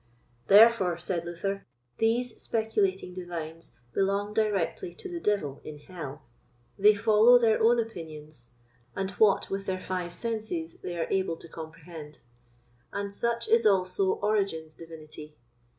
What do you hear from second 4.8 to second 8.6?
to the devil in hell. They follow their own opinions,